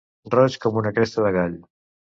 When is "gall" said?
1.39-1.57